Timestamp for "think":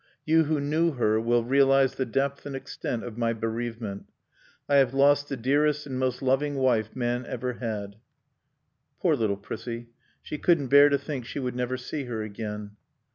10.97-11.25